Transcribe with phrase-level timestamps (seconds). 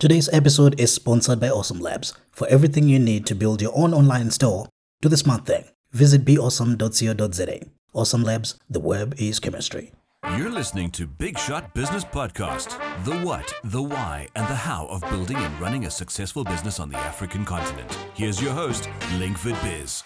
[0.00, 2.14] Today's episode is sponsored by Awesome Labs.
[2.30, 4.66] For everything you need to build your own online store,
[5.02, 5.66] do the smart thing.
[5.92, 7.60] Visit beawesome.co.za.
[7.92, 9.92] Awesome Labs, the web is chemistry.
[10.38, 15.02] You're listening to Big Shot Business Podcast the what, the why, and the how of
[15.10, 17.94] building and running a successful business on the African continent.
[18.14, 18.88] Here's your host,
[19.18, 20.02] Linkford Biz.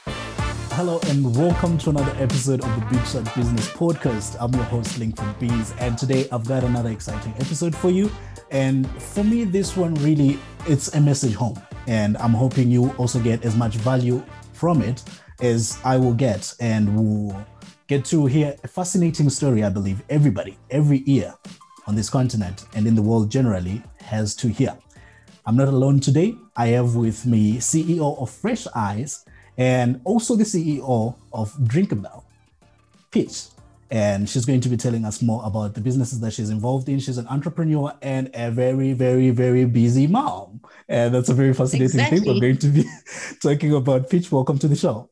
[0.76, 4.36] Hello and welcome to another episode of the Shot Business Podcast.
[4.40, 8.10] I'm your host, Linkford Bees, and today I've got another exciting episode for you.
[8.50, 10.36] And for me, this one really
[10.66, 11.62] it's a message home.
[11.86, 14.20] And I'm hoping you also get as much value
[14.52, 15.04] from it
[15.40, 17.46] as I will get and will
[17.86, 21.36] get to hear a fascinating story, I believe everybody, every ear
[21.86, 24.76] on this continent and in the world generally has to hear.
[25.46, 26.34] I'm not alone today.
[26.56, 29.24] I have with me CEO of Fresh Eyes
[29.56, 32.24] and also the CEO of Drinkabell,
[33.10, 33.46] Peach
[33.94, 36.98] and she's going to be telling us more about the businesses that she's involved in.
[36.98, 40.62] She's an entrepreneur and a very, very, very busy mom.
[40.88, 42.18] And that's a very fascinating exactly.
[42.18, 42.84] thing we're going to be
[43.40, 44.10] talking about.
[44.10, 45.10] Peach, welcome to the show.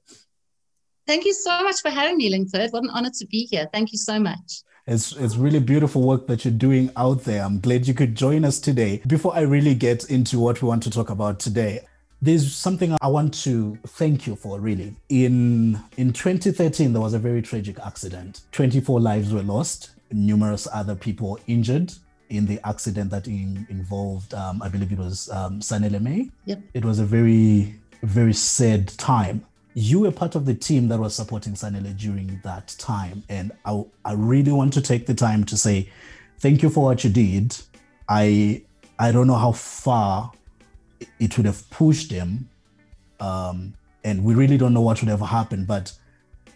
[1.06, 2.72] Thank you so much for having me, Linkford.
[2.72, 3.68] What an honor to be here.
[3.72, 4.62] Thank you so much.
[4.88, 7.44] It's, it's really beautiful work that you're doing out there.
[7.44, 9.00] I'm glad you could join us today.
[9.06, 11.86] Before I really get into what we want to talk about today,
[12.22, 14.94] there's something I want to thank you for really.
[15.08, 18.42] In in 2013 there was a very tragic accident.
[18.52, 21.92] 24 lives were lost, numerous other people injured
[22.30, 26.30] in the accident that in, involved um, I believe it was um, Sanele May.
[26.46, 26.62] Yep.
[26.74, 29.44] It was a very very sad time.
[29.74, 33.84] You were part of the team that was supporting Sanele during that time and I,
[34.04, 35.90] I really want to take the time to say
[36.38, 37.56] thank you for what you did.
[38.08, 38.62] I
[39.00, 40.30] I don't know how far
[41.18, 42.48] it would have pushed them.
[43.20, 45.66] Um, and we really don't know what would have happened.
[45.66, 45.92] But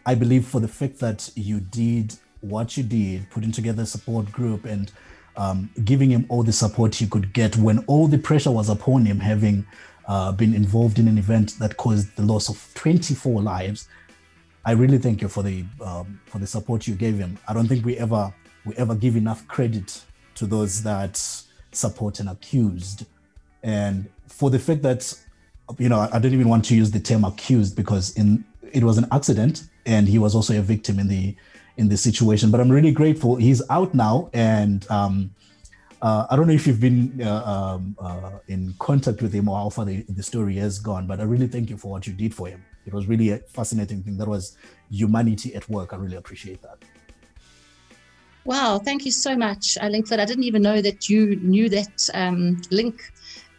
[0.05, 4.31] I believe for the fact that you did what you did, putting together a support
[4.31, 4.93] group and
[5.37, 9.05] um, giving him all the support he could get when all the pressure was upon
[9.05, 9.67] him, having
[10.07, 13.89] uh, been involved in an event that caused the loss of 24 lives.
[14.65, 17.39] I really thank you for the um, for the support you gave him.
[17.47, 18.33] I don't think we ever
[18.65, 20.03] we ever give enough credit
[20.35, 21.23] to those that
[21.73, 23.07] support an accused,
[23.67, 25.13] and for the fact that
[25.79, 28.97] you know I don't even want to use the term accused because in it was
[28.97, 31.37] an accident and he was also a victim in the
[31.77, 32.51] in the situation.
[32.51, 34.89] But I'm really grateful he's out now and.
[34.91, 35.31] Um,
[36.03, 39.57] uh, I don't know if you've been uh, um, uh, in contact with him or
[39.57, 42.13] how far the, the story has gone, but I really thank you for what you
[42.13, 42.63] did for him.
[42.85, 44.19] It was really a fascinating thing.
[44.19, 44.59] That was
[44.91, 45.95] humanity at work.
[45.95, 46.85] I really appreciate that.
[48.45, 50.21] Wow, thank you so much, Linkford.
[50.21, 53.01] I didn't even know that you knew that um, link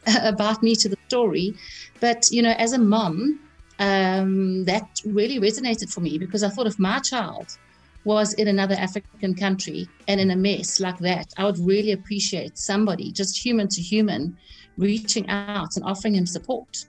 [0.24, 1.54] about me to the story.
[2.00, 3.40] But, you know, as a mom,
[3.80, 7.58] um, that really resonated for me because I thought if my child
[8.04, 12.58] was in another African country and in a mess like that, I would really appreciate
[12.58, 14.38] somebody, just human to human,
[14.78, 16.86] reaching out and offering him support.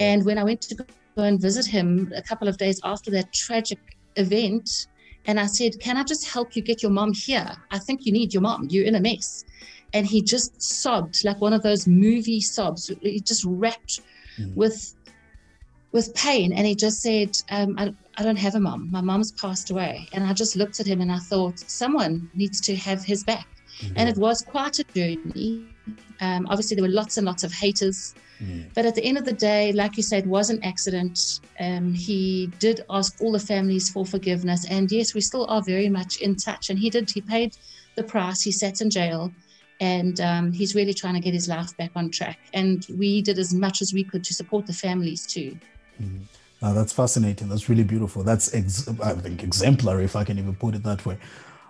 [0.00, 0.84] And when I went to go
[1.22, 3.78] and visit him a couple of days after that tragic
[4.16, 4.86] event,
[5.26, 7.50] and I said, Can I just help you get your mom here?
[7.70, 8.68] I think you need your mom.
[8.70, 9.44] You're in a mess
[9.94, 12.90] and he just sobbed like one of those movie sobs.
[13.00, 14.00] He just wrapped
[14.36, 14.54] mm.
[14.54, 14.94] with
[15.92, 18.90] with pain, and he just said, um, I, I don't have a mom.
[18.90, 22.60] My mom's passed away." And I just looked at him and I thought, someone needs
[22.62, 23.46] to have his back.
[23.78, 23.94] Mm-hmm.
[23.96, 25.64] And it was quite a journey.
[26.20, 28.14] Um, obviously, there were lots and lots of haters.
[28.42, 28.74] Mm.
[28.74, 31.40] But at the end of the day, like you said, it was an accident.
[31.60, 34.66] Um, he did ask all the families for forgiveness.
[34.68, 36.70] And yes, we still are very much in touch.
[36.70, 37.56] And he did, he paid
[37.94, 38.42] the price.
[38.42, 39.32] He sat in jail
[39.80, 42.38] and um, he's really trying to get his life back on track.
[42.52, 45.56] And we did as much as we could to support the families too.
[46.00, 46.22] Mm-hmm.
[46.62, 47.48] Uh, that's fascinating.
[47.48, 48.22] That's really beautiful.
[48.22, 51.18] That's ex- I think exemplary, if I can even put it that way.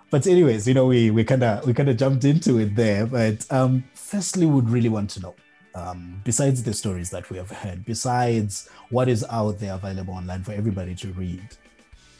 [0.09, 3.05] But anyways, you know, we we kind of we kind of jumped into it there.
[3.05, 5.35] But um, firstly, would really want to know,
[5.73, 10.43] um, besides the stories that we have heard, besides what is out there available online
[10.43, 11.45] for everybody to read,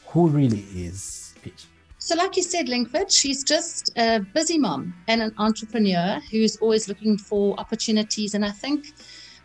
[0.07, 1.67] who really is Peach?
[2.05, 6.87] So, like you said, Linkford, she's just a busy mom and an entrepreneur who's always
[6.87, 8.35] looking for opportunities.
[8.35, 8.93] And I think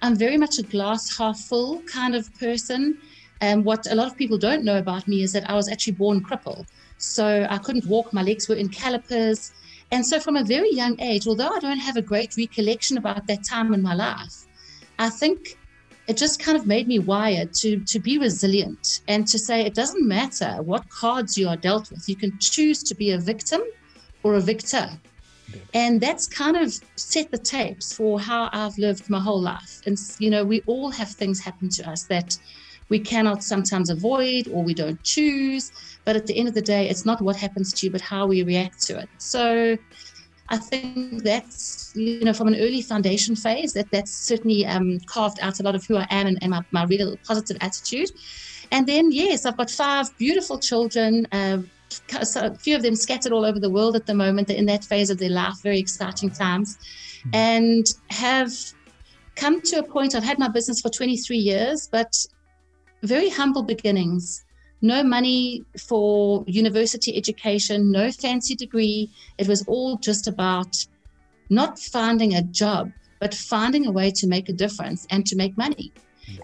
[0.02, 2.98] I'm very much a glass half full kind of person.
[3.40, 5.94] And what a lot of people don't know about me is that I was actually
[5.94, 6.66] born crippled.
[6.98, 9.52] So I couldn't walk, my legs were in calipers.
[9.90, 13.26] And so, from a very young age, although I don't have a great recollection about
[13.26, 14.44] that time in my life,
[14.98, 15.56] I think
[16.10, 19.74] it just kind of made me wired to to be resilient and to say it
[19.74, 22.08] doesn't matter what cards you are dealt with.
[22.08, 23.62] You can choose to be a victim
[24.24, 24.88] or a victor.
[25.72, 29.82] And that's kind of set the tapes for how I've lived my whole life.
[29.86, 32.36] And you know we all have things happen to us that
[32.88, 35.70] we cannot sometimes avoid or we don't choose.
[36.04, 38.26] But at the end of the day it's not what happens to you but how
[38.26, 39.08] we react to it.
[39.18, 39.78] So
[40.50, 45.38] I think that's you know from an early foundation phase that that's certainly um, carved
[45.40, 48.10] out a lot of who I am and, and my, my real positive attitude.
[48.72, 51.26] And then yes, I've got five beautiful children.
[51.32, 51.58] Uh,
[52.22, 54.48] so a few of them scattered all over the world at the moment.
[54.48, 57.34] They're in that phase of their life, very exciting times, mm-hmm.
[57.34, 58.52] and have
[59.36, 60.14] come to a point.
[60.14, 62.14] I've had my business for 23 years, but
[63.02, 64.44] very humble beginnings
[64.82, 69.10] no money for university education, no fancy degree.
[69.38, 70.86] It was all just about
[71.50, 72.90] not finding a job,
[73.20, 75.92] but finding a way to make a difference and to make money.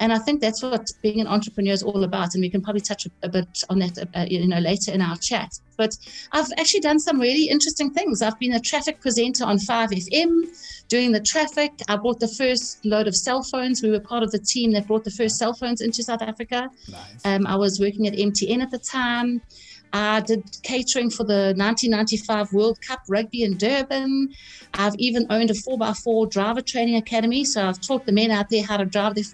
[0.00, 2.34] And I think that's what being an entrepreneur is all about.
[2.34, 5.16] And we can probably touch a, bit on that, uh, you know, later in our
[5.16, 5.58] chat.
[5.76, 5.96] But
[6.32, 8.22] I've actually done some really interesting things.
[8.22, 11.72] I've been a traffic presenter on 5FM doing the traffic.
[11.88, 13.82] I bought the first load of cell phones.
[13.82, 16.70] We were part of the team that brought the first cell phones into South Africa.
[16.88, 17.00] Nice.
[17.24, 19.42] Um, I was working at MTN at the time.
[19.92, 24.34] I did catering for the 1995 World Cup rugby in Durban.
[24.74, 27.44] I've even owned a 4x4 driver training academy.
[27.44, 29.24] So I've taught the men out there how to drive their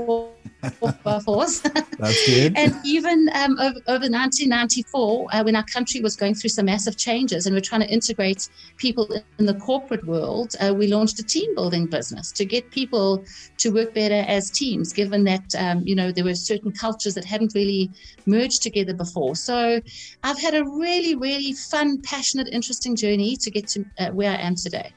[0.62, 1.62] 4x4s.
[1.98, 2.52] That's good.
[2.56, 6.96] and even um, over, over, 1994, uh, when our country was going through some massive
[6.96, 11.22] changes and we're trying to integrate people in the corporate world, uh, we launched a
[11.22, 13.24] team building business to get people
[13.58, 17.24] to work better as teams, given that, um, you know, there were certain cultures that
[17.24, 17.90] hadn't really
[18.26, 19.34] merged together before.
[19.34, 19.80] So
[20.22, 24.36] I've had a really, really fun, passionate, interesting journey to get to uh, where I
[24.36, 24.92] am today.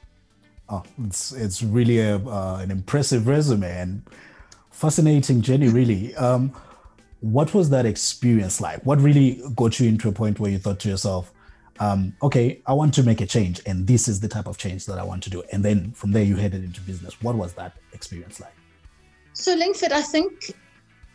[0.68, 4.02] Oh, it's it's really a, uh, an impressive resume and
[4.76, 6.14] fascinating journey, really.
[6.16, 6.54] Um,
[7.22, 8.86] what was that experience like?
[8.86, 11.32] What really got you into a point where you thought to yourself,
[11.80, 14.86] um, okay, I want to make a change, and this is the type of change
[14.86, 15.44] that I want to do.
[15.52, 17.22] And then from there, you headed into business.
[17.22, 18.54] What was that experience like?
[19.34, 20.54] So, Linkford, I think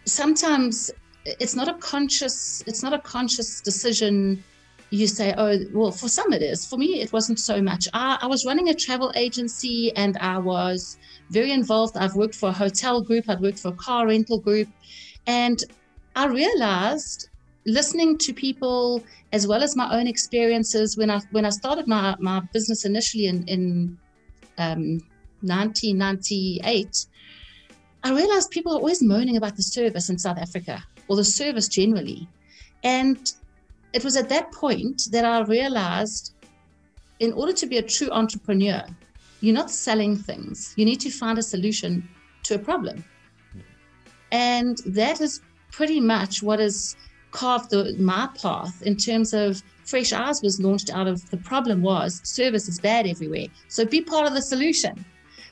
[0.05, 0.91] sometimes
[1.25, 4.43] it's not a conscious it's not a conscious decision
[4.91, 6.67] you say oh well for some it is.
[6.67, 7.89] For me it wasn't so much.
[7.93, 10.99] I, I, was running a travel agency and i was
[11.31, 11.97] very involved.
[11.97, 14.69] I've worked for a hotel group i'd worked for a car rental group.
[15.27, 15.63] And
[16.17, 17.29] i realized
[17.67, 22.17] listening to people as well as my own experiences when i when i started my,
[22.19, 23.99] my business initially in in
[24.59, 25.01] um,
[25.43, 27.07] 1998
[28.03, 31.69] I realized people are always moaning about the service in South Africa or the service
[31.69, 32.29] generally.
[32.83, 33.33] And
[33.93, 36.35] it was at that point that I realized
[37.19, 38.85] in order to be a true entrepreneur,
[39.41, 42.09] you're not selling things, you need to find a solution
[42.45, 43.05] to a problem.
[44.33, 45.41] And that is
[45.73, 46.97] pretty much what has
[47.31, 51.83] carved the, my path in terms of Fresh Eyes was launched out of the problem
[51.83, 53.47] was service is bad everywhere.
[53.69, 55.05] So be part of the solution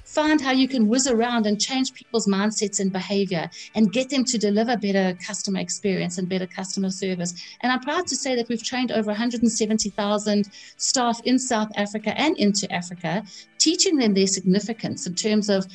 [0.09, 4.25] find how you can whiz around and change people's mindsets and behavior and get them
[4.25, 7.35] to deliver better customer experience and better customer service.
[7.61, 12.39] And I'm proud to say that we've trained over 170,000 staff in South Africa and
[12.39, 13.23] into Africa,
[13.59, 15.67] teaching them their significance in terms of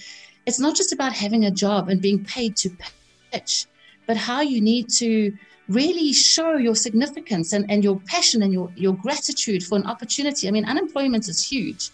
[0.48, 2.72] it's not just about having a job and being paid to
[3.32, 3.68] pitch,
[4.08, 5.32] but how you need to
[5.70, 10.48] really show your significance and, and your passion and your, your gratitude for an opportunity.
[10.48, 11.92] I mean, unemployment is huge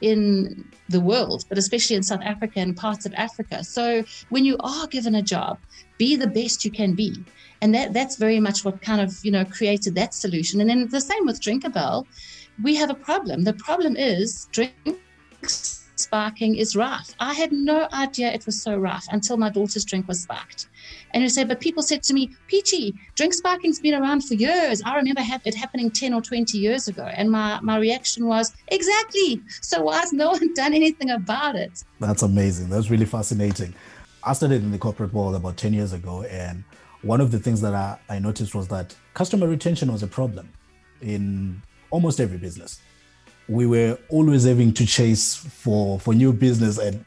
[0.00, 3.62] in the world, but especially in South Africa and parts of Africa.
[3.64, 5.58] So when you are given a job,
[5.98, 7.14] be the best you can be.
[7.62, 10.60] And that that's very much what kind of, you know, created that solution.
[10.60, 12.06] And then the same with Drinkabell,
[12.62, 13.44] we have a problem.
[13.44, 14.72] The problem is drink
[16.00, 17.14] sparking is rough.
[17.20, 20.68] I had no idea it was so rough until my daughter's drink was sparked.
[21.12, 24.82] And you say, but people said to me, Peachy, drink sparking's been around for years.
[24.84, 27.04] I remember it happening 10 or 20 years ago.
[27.04, 29.40] And my, my reaction was, exactly.
[29.60, 31.84] So why has no one done anything about it?
[31.98, 32.70] That's amazing.
[32.70, 33.74] That's really fascinating.
[34.22, 36.22] I started in the corporate world about 10 years ago.
[36.22, 36.64] And
[37.02, 40.50] one of the things that I, I noticed was that customer retention was a problem
[41.00, 42.80] in almost every business.
[43.50, 46.78] We were always having to chase for, for new business.
[46.78, 47.04] And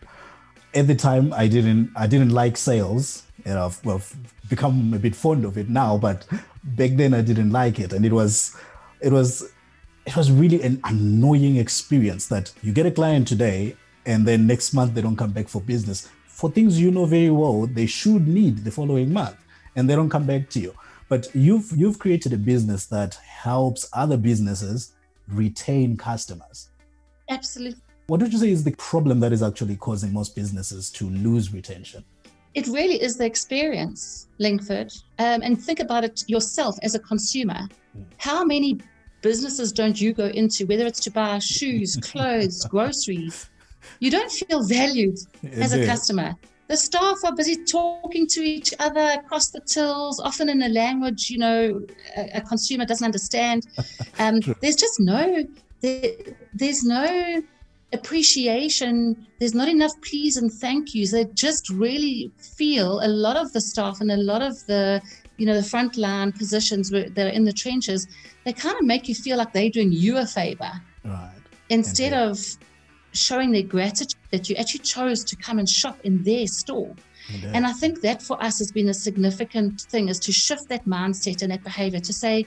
[0.74, 4.02] at the time, I didn't I didn't like sales know, I've, well,
[4.50, 6.26] become a bit fond of it now, but
[6.64, 8.56] back then I didn't like it, and it was,
[9.02, 9.52] it was,
[10.06, 14.74] it was really an annoying experience that you get a client today, and then next
[14.74, 18.28] month they don't come back for business for things you know very well they should
[18.28, 19.38] need the following month,
[19.76, 20.74] and they don't come back to you.
[21.10, 24.94] But you've you've created a business that helps other businesses
[25.27, 26.70] retain customers.
[27.30, 27.82] Absolutely.
[28.08, 31.53] What would you say is the problem that is actually causing most businesses to lose
[31.53, 32.03] retention?
[32.53, 34.94] it really is the experience, Linkford.
[35.20, 37.68] Um, and think about it yourself as a consumer.
[38.18, 38.80] How many
[39.22, 43.50] businesses don't you go into, whether it's to buy shoes, clothes, groceries?
[44.00, 46.36] You don't feel valued as a customer.
[46.67, 51.29] The staff are busy talking to each other across the tills, often in a language
[51.29, 51.86] you know
[52.17, 53.67] a, a consumer doesn't understand.
[54.20, 55.43] Um, there's just no
[55.82, 56.13] there,
[56.53, 57.41] there's no
[57.93, 59.27] appreciation.
[59.39, 61.12] There's not enough please and thank yous.
[61.12, 65.01] They just really feel a lot of the staff and a lot of the,
[65.38, 68.08] you know, the frontline positions that are in the trenches.
[68.46, 70.72] They kind of make you feel like they're doing you a favor,
[71.05, 71.32] right?
[71.70, 72.39] Instead of
[73.13, 76.93] showing their gratitude that you actually chose to come and shop in their store.
[77.53, 80.86] And I think that for us has been a significant thing is to shift that
[80.86, 82.46] mindset and that behavior to say,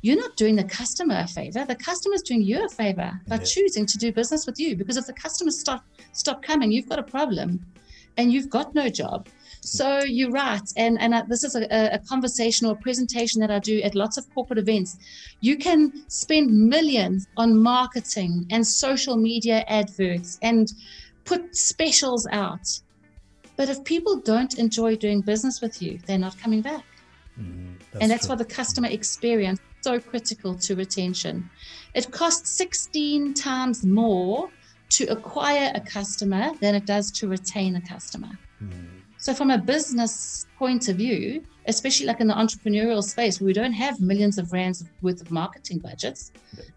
[0.00, 1.64] you're not doing the customer a favor.
[1.64, 3.42] The customer's doing you a favor by yeah.
[3.42, 4.76] choosing to do business with you.
[4.76, 7.64] Because if the customers stop stop coming, you've got a problem,
[8.18, 9.28] and you've got no job.
[9.66, 13.50] So you're right, and and I, this is a, a conversation or a presentation that
[13.50, 14.96] I do at lots of corporate events.
[15.40, 20.68] You can spend millions on marketing and social media adverts and
[21.24, 22.66] put specials out,
[23.56, 26.84] but if people don't enjoy doing business with you, they're not coming back.
[27.40, 28.34] Mm, that's and that's true.
[28.34, 31.48] why the customer experience is so critical to retention.
[31.94, 34.50] It costs 16 times more
[34.90, 38.30] to acquire a customer than it does to retain a customer.
[38.62, 39.03] Mm.
[39.24, 43.54] So, from a business point of view, especially like in the entrepreneurial space where we
[43.54, 46.30] don't have millions of rands worth of marketing budgets,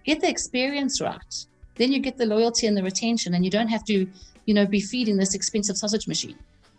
[0.05, 1.45] get the experience right.
[1.75, 4.07] Then you get the loyalty and the retention, and you don't have to,
[4.45, 6.37] you know, be feeding this expensive sausage machine.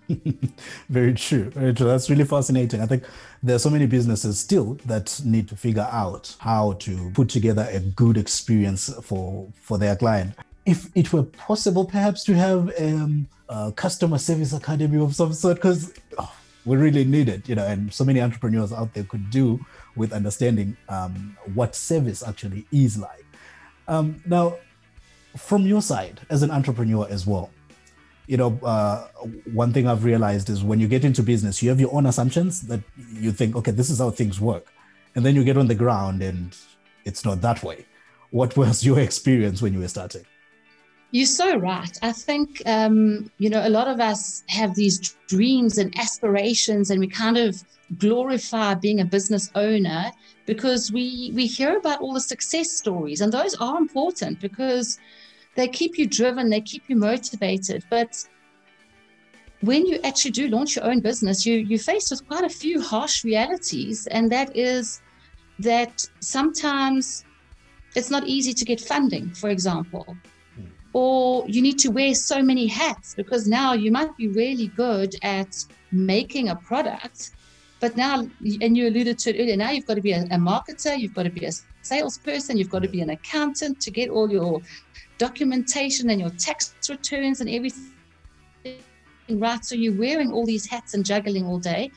[0.88, 1.50] very true.
[1.50, 1.86] Very true.
[1.86, 2.80] That's really fascinating.
[2.80, 3.04] I think
[3.42, 7.68] there are so many businesses still that need to figure out how to put together
[7.70, 10.34] a good experience for for their client.
[10.64, 13.28] If it were possible, perhaps to have um,
[13.76, 16.32] customer service academy of some sort, because oh,
[16.64, 19.64] we really need it, you know, and so many entrepreneurs out there could do
[19.96, 23.24] with understanding um, what service actually is like.
[23.88, 24.58] Um, now,
[25.36, 27.50] from your side as an entrepreneur as well,
[28.26, 29.08] you know, uh,
[29.52, 32.60] one thing I've realized is when you get into business, you have your own assumptions
[32.62, 32.80] that
[33.14, 34.66] you think, okay, this is how things work.
[35.14, 36.54] And then you get on the ground and
[37.06, 37.86] it's not that way.
[38.30, 40.26] What was your experience when you were starting?
[41.10, 41.98] You're so right.
[42.02, 47.00] I think, um, you know, a lot of us have these dreams and aspirations, and
[47.00, 47.64] we kind of
[47.98, 50.10] glorify being a business owner
[50.44, 54.98] because we, we hear about all the success stories, and those are important because
[55.54, 57.84] they keep you driven, they keep you motivated.
[57.88, 58.22] But
[59.62, 62.82] when you actually do launch your own business, you you're faced with quite a few
[62.82, 65.00] harsh realities, and that is
[65.58, 67.24] that sometimes
[67.96, 70.16] it's not easy to get funding, for example.
[70.92, 75.14] Or you need to wear so many hats because now you might be really good
[75.22, 75.54] at
[75.92, 77.30] making a product,
[77.80, 78.26] but now,
[78.60, 81.14] and you alluded to it earlier, now you've got to be a, a marketer, you've
[81.14, 81.52] got to be a
[81.82, 84.60] salesperson, you've got to be an accountant to get all your
[85.18, 87.92] documentation and your tax returns and everything
[89.30, 89.64] right.
[89.64, 91.90] So you're wearing all these hats and juggling all day.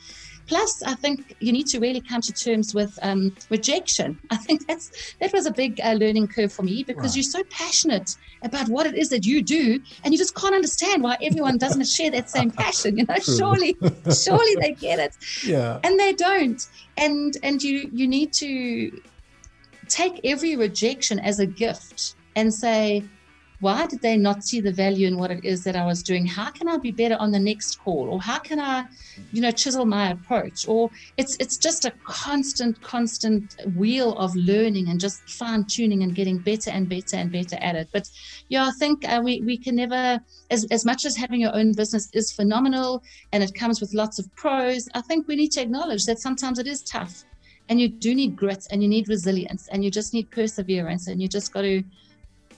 [0.48, 4.20] Plus, I think you need to really come to terms with um, rejection.
[4.30, 7.16] I think that's that was a big uh, learning curve for me because right.
[7.16, 11.04] you're so passionate about what it is that you do, and you just can't understand
[11.04, 12.98] why everyone doesn't share that same passion.
[12.98, 13.38] You know, True.
[13.38, 13.78] surely,
[14.24, 16.62] surely they get it, yeah, and they don't.
[16.98, 19.02] And and you you need to
[19.88, 23.04] take every rejection as a gift and say,
[23.62, 26.26] why did they not see the value in what it is that I was doing?
[26.26, 28.10] How can I be better on the next call?
[28.10, 28.86] Or how can I,
[29.32, 30.68] you know, chisel my approach?
[30.68, 36.16] Or it's it's just a constant, constant wheel of learning and just fine tuning and
[36.16, 37.90] getting better and better and better at it.
[37.94, 38.10] But
[38.50, 41.74] yeah, I think uh, we we can never, as as much as having your own
[41.74, 44.90] business is phenomenal and it comes with lots of pros.
[44.96, 47.14] I think we need to acknowledge that sometimes it is tough,
[47.70, 51.22] and you do need grit and you need resilience and you just need perseverance and
[51.22, 51.84] you just got to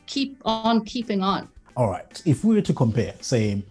[0.06, 1.50] keep on keeping on.
[1.76, 2.22] All right.
[2.26, 3.64] If we were to compare, say,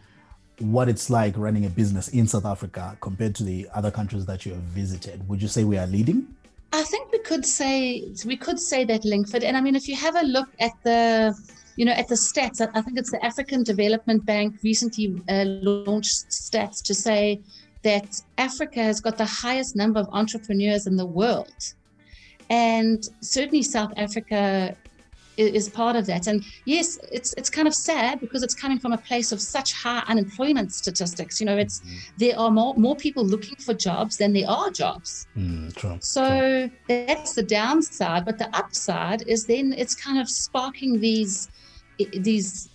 [0.58, 4.44] what it's like running a business in South Africa compared to the other countries that
[4.44, 6.26] you have visited, would you say we are leading?
[6.72, 9.44] I think we could say we could say that Linkford.
[9.44, 11.34] And I mean, if you have a look at the
[11.76, 16.28] you know, at the stats, I think it's the African Development Bank recently uh, launched
[16.28, 17.40] stats to say
[17.82, 21.74] that Africa has got the highest number of entrepreneurs in the world.
[22.50, 24.76] And certainly South Africa
[25.36, 26.26] is part of that.
[26.26, 29.72] And yes, it's it's kind of sad because it's coming from a place of such
[29.72, 31.40] high unemployment statistics.
[31.40, 31.96] You know, it's mm-hmm.
[32.18, 35.26] there are more more people looking for jobs than there are jobs.
[35.36, 36.70] Mm, true, so true.
[36.88, 38.24] that's the downside.
[38.24, 41.48] But the upside is then it's kind of sparking these
[42.12, 42.68] these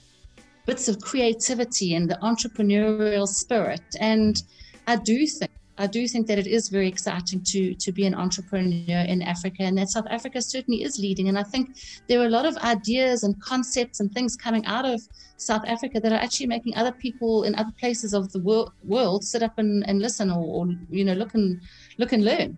[0.65, 3.83] bits of creativity and the entrepreneurial spirit.
[3.99, 4.41] And
[4.85, 8.15] I do think I do think that it is very exciting to to be an
[8.15, 11.27] entrepreneur in Africa, and that South Africa certainly is leading.
[11.29, 14.85] And I think there are a lot of ideas and concepts and things coming out
[14.85, 15.01] of
[15.37, 19.23] South Africa that are actually making other people in other places of the world, world
[19.23, 21.61] sit up and, and listen or, or you know look and
[21.97, 22.57] look and learn.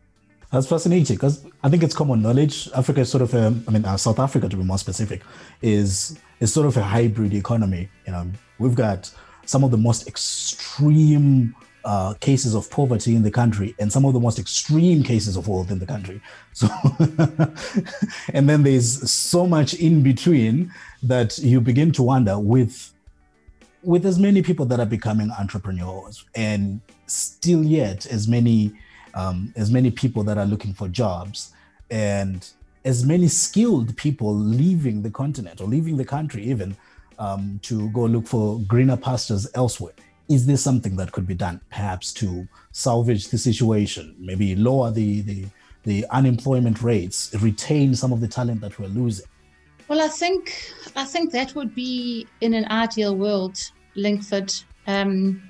[0.51, 2.69] That's fascinating because I think it's common knowledge.
[2.73, 5.21] Africa is sort of, a, I mean, uh, South Africa to be more specific,
[5.61, 7.87] is it's sort of a hybrid economy.
[8.07, 9.11] You know, we've got
[9.45, 11.53] some of the most extreme
[11.85, 15.47] uh, cases of poverty in the country and some of the most extreme cases of
[15.47, 16.21] wealth in the country.
[16.53, 16.67] So,
[18.33, 20.71] and then there's so much in between
[21.03, 22.93] that you begin to wonder with
[23.81, 28.73] with as many people that are becoming entrepreneurs and still yet as many
[29.13, 31.53] um, as many people that are looking for jobs
[31.89, 32.49] and
[32.85, 36.75] as many skilled people leaving the continent or leaving the country even
[37.17, 39.93] um, to go look for greener pastures elsewhere
[40.29, 44.15] is there something that could be done perhaps to salvage the situation?
[44.19, 45.45] Maybe lower the the,
[45.83, 49.25] the unemployment rates retain some of the talent that we're losing?
[49.87, 53.57] Well i think i think that would be in an ideal world
[53.95, 54.53] linkford
[54.85, 55.41] um,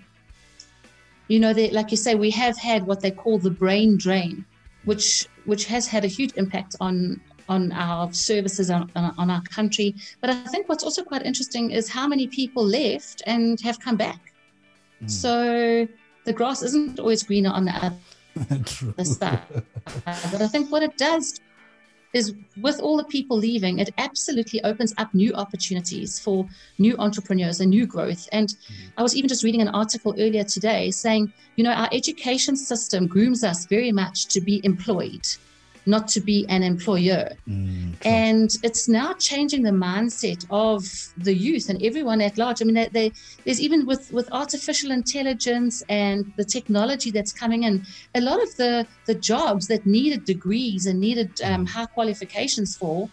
[1.28, 4.46] you know they, like you say we have had what they call the brain drain
[4.86, 7.20] which which has had a huge impact on
[7.50, 9.96] on our services on, on our country.
[10.22, 13.98] But i think what's also quite interesting is how many people left and have come
[13.98, 14.29] back
[15.03, 15.10] Mm.
[15.10, 15.88] So
[16.25, 17.96] the grass isn't always greener on the other
[19.03, 19.41] side.
[20.06, 21.39] but I think what it does
[22.13, 26.48] is with all the people leaving, it absolutely opens up new opportunities for
[26.79, 28.27] new entrepreneurs and new growth.
[28.32, 28.89] And mm-hmm.
[28.98, 33.06] I was even just reading an article earlier today saying, you know, our education system
[33.06, 35.27] grooms us very much to be employed
[35.89, 37.34] not to be an employer.
[37.48, 40.84] Mm, and it's now changing the mindset of
[41.17, 42.62] the youth and everyone at large.
[42.62, 43.12] I mean, they, they,
[43.43, 48.55] there's even with, with artificial intelligence and the technology that's coming in, a lot of
[48.55, 53.10] the, the jobs that needed degrees and needed um, high qualifications for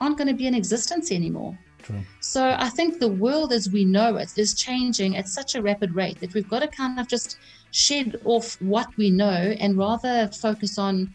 [0.00, 1.58] aren't going to be in existence anymore.
[1.82, 2.00] True.
[2.20, 5.94] So I think the world as we know it is changing at such a rapid
[5.94, 7.38] rate that we've got to kind of just
[7.70, 11.12] shed off what we know and rather focus on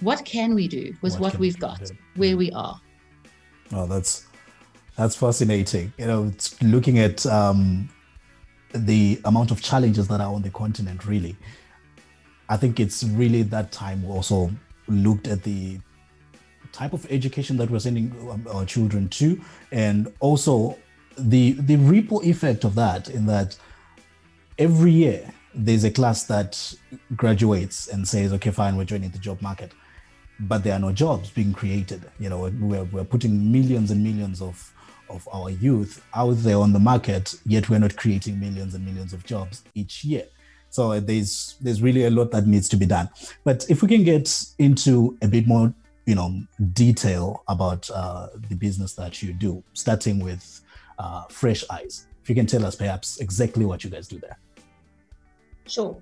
[0.00, 2.80] what can we do with what, what we've got where we are.
[3.72, 4.26] Oh that's
[4.96, 5.92] that's fascinating.
[5.98, 7.88] You know it's looking at um,
[8.74, 11.36] the amount of challenges that are on the continent really.
[12.48, 14.50] I think it's really that time we also
[14.88, 15.80] looked at the
[16.72, 19.40] type of education that we're sending um, our children to
[19.72, 20.76] and also
[21.18, 23.56] the the ripple effect of that in that
[24.58, 26.74] every year there's a class that
[27.16, 29.72] graduates and says okay fine we're joining the job market
[30.40, 32.02] but there are no jobs being created.
[32.18, 34.72] You know, we're, we're putting millions and millions of,
[35.08, 39.12] of our youth out there on the market, yet we're not creating millions and millions
[39.12, 40.24] of jobs each year.
[40.68, 43.08] So there's there's really a lot that needs to be done.
[43.44, 45.72] But if we can get into a bit more,
[46.04, 50.60] you know, detail about uh, the business that you do, starting with
[50.98, 54.38] uh, Fresh Eyes, if you can tell us perhaps exactly what you guys do there.
[55.66, 55.96] Sure.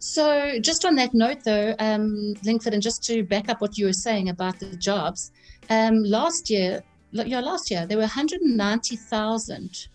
[0.00, 3.86] So, just on that note, though, um, Linkford, and just to back up what you
[3.86, 5.32] were saying about the jobs,
[5.70, 9.88] um, last year, yeah, last year there were 190,000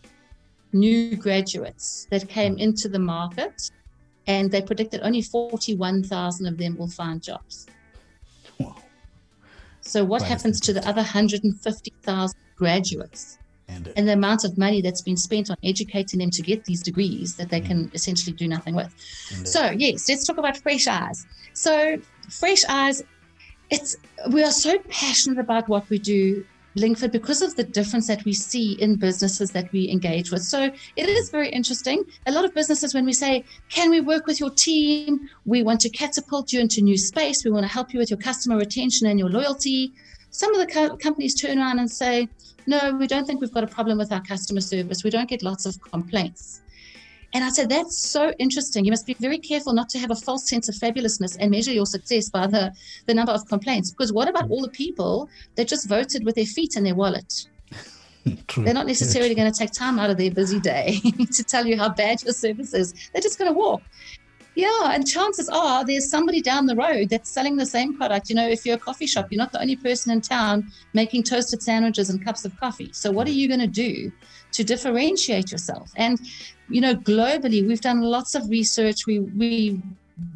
[0.73, 3.71] new graduates that came into the market,
[4.27, 7.67] and they predicted only 41,000 of them will find jobs.
[8.59, 8.75] Wow.
[9.79, 13.37] So, what happens to the other 150,000 graduates?
[13.75, 16.81] And, and the amount of money that's been spent on educating them to get these
[16.81, 18.93] degrees that they can essentially do nothing with.
[19.45, 21.25] So yes, let's talk about Fresh Eyes.
[21.53, 21.97] So
[22.29, 23.03] Fresh Eyes,
[23.69, 23.95] it's
[24.29, 26.45] we are so passionate about what we do.
[26.75, 30.41] Linkford, because of the difference that we see in businesses that we engage with.
[30.41, 32.03] So it is very interesting.
[32.25, 35.19] A lot of businesses, when we say, Can we work with your team?
[35.45, 37.45] We want to catapult you into new space.
[37.45, 39.93] We want to help you with your customer retention and your loyalty.
[40.31, 42.27] Some of the co- companies turn around and say,
[42.67, 45.03] no, we don't think we've got a problem with our customer service.
[45.03, 46.61] We don't get lots of complaints.
[47.35, 48.85] And I said, that's so interesting.
[48.85, 51.71] You must be very careful not to have a false sense of fabulousness and measure
[51.71, 52.71] your success by the,
[53.07, 53.89] the number of complaints.
[53.89, 57.47] Because what about all the people that just voted with their feet in their wallet?
[58.47, 58.63] True.
[58.63, 60.99] They're not necessarily going to take time out of their busy day
[61.31, 62.93] to tell you how bad your service is.
[63.11, 63.81] They're just going to walk.
[64.55, 68.29] Yeah, and chances are there's somebody down the road that's selling the same product.
[68.29, 71.23] You know, if you're a coffee shop, you're not the only person in town making
[71.23, 72.89] toasted sandwiches and cups of coffee.
[72.93, 74.11] So, what are you going to do
[74.51, 75.91] to differentiate yourself?
[75.95, 76.19] And,
[76.69, 79.07] you know, globally, we've done lots of research.
[79.07, 79.81] We, we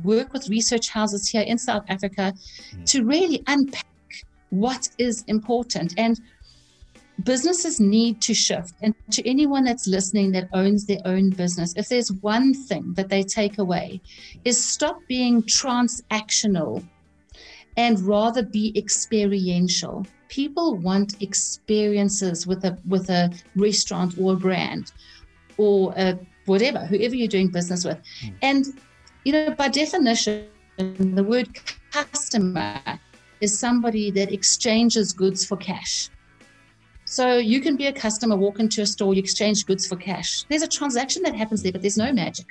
[0.04, 2.34] work with research houses here in South Africa
[2.72, 2.86] mm.
[2.86, 3.86] to really unpack
[4.50, 5.94] what is important.
[5.98, 6.20] And
[7.24, 8.74] businesses need to shift.
[8.82, 13.10] And to anyone that's listening that owns their own business, if there's one thing that
[13.10, 14.02] they take away,
[14.46, 16.84] is stop being transactional
[17.76, 20.06] and rather be experiential.
[20.30, 24.92] People want experiences with a with a restaurant or a brand
[25.58, 27.98] or a whatever, whoever you're doing business with.
[28.24, 28.34] Mm.
[28.42, 28.66] And
[29.24, 31.50] you know, by definition, the word
[31.92, 32.80] customer
[33.42, 36.10] is somebody that exchanges goods for cash.
[37.10, 40.44] So you can be a customer, walk into a store, you exchange goods for cash.
[40.50, 42.48] There's a transaction that happens there, but there's no magic.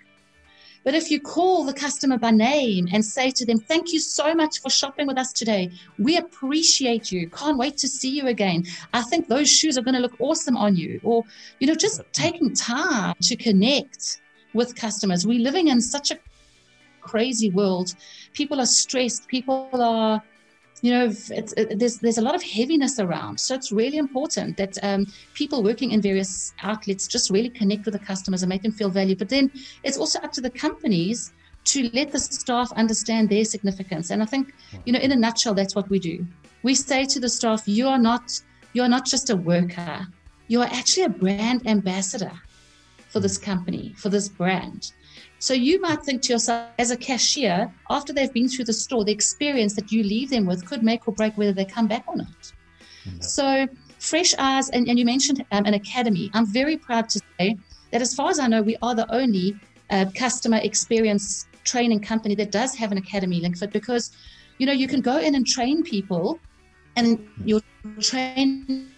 [0.83, 4.35] But if you call the customer by name and say to them, Thank you so
[4.35, 5.73] much for shopping with us today.
[5.99, 7.29] We appreciate you.
[7.29, 8.65] Can't wait to see you again.
[8.95, 11.01] I think those shoes are going to look awesome on you.
[11.03, 11.23] Or,
[11.61, 14.23] you know, just taking time to connect
[14.55, 15.27] with customers.
[15.27, 16.19] We're living in such a
[17.03, 17.95] crazy world.
[18.33, 20.23] People are stressed, people are
[20.83, 23.41] you know, it, there's there's a lot of heaviness around.
[23.41, 27.95] So it's really important that um, people working in various outlets just really connect with
[27.95, 29.19] the customers and make them feel valued.
[29.19, 29.51] But then
[29.85, 31.33] it's also up to the companies
[31.67, 34.11] to let the staff understand their significance.
[34.11, 36.25] And I think, you know, in a nutshell, that's what we do.
[36.63, 38.41] We say to the staff, you are not
[38.73, 40.07] you are not just a worker.
[40.49, 42.33] You are actually a brand ambassador
[43.09, 44.93] for this company, for this brand.
[45.47, 49.05] So you might think to yourself, as a cashier, after they've been through the store,
[49.05, 52.03] the experience that you leave them with could make or break whether they come back
[52.09, 52.41] or not.
[53.05, 53.21] Mm-hmm.
[53.21, 53.69] So
[54.01, 56.33] Fresh Eyes, and, and you mentioned um, an academy.
[56.35, 57.57] I'm very proud to say
[57.93, 59.55] that as far as I know, we are the only
[59.91, 64.11] uh, customer experience training company that does have an academy, Linkford, because
[64.59, 66.41] you know you can go in and train people,
[66.97, 67.61] and your
[68.01, 68.89] training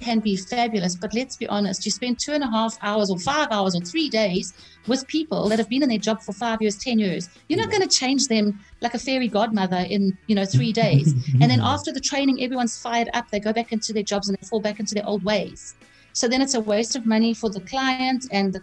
[0.00, 3.18] can be fabulous, but let's be honest, you spend two and a half hours or
[3.18, 4.52] five hours or three days
[4.86, 7.28] with people that have been in their job for five years, 10 years.
[7.48, 11.12] You're not going to change them like a fairy godmother in, you know, three days.
[11.40, 13.30] and then after the training, everyone's fired up.
[13.30, 15.74] They go back into their jobs and they fall back into their old ways.
[16.14, 18.62] So then it's a waste of money for the client and the,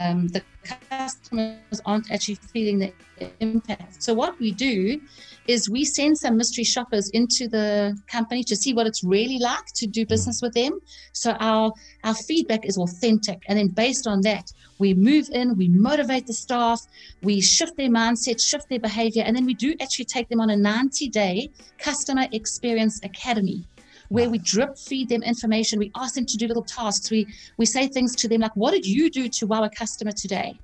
[0.00, 0.42] um, the
[0.88, 2.92] customers aren't actually feeling the
[3.40, 4.00] impact.
[4.00, 5.00] So what we do
[5.48, 9.66] is we send some mystery shoppers into the company to see what it's really like
[9.74, 10.08] to do mm.
[10.08, 10.78] business with them.
[11.12, 11.72] So our
[12.04, 16.34] our feedback is authentic, and then based on that, we move in, we motivate the
[16.34, 16.80] staff,
[17.22, 20.50] we shift their mindset, shift their behavior, and then we do actually take them on
[20.50, 23.64] a 90 day customer experience academy
[24.08, 25.78] where we drip feed them information.
[25.78, 27.10] We ask them to do little tasks.
[27.10, 30.12] We we say things to them like, "What did you do to wow a customer
[30.12, 30.58] today?"